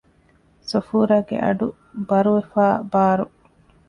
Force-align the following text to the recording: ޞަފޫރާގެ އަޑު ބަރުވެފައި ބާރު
ޞަފޫރާގެ 0.69 1.37
އަޑު 1.43 1.67
ބަރުވެފައި 2.09 2.77
ބާރު 2.91 3.25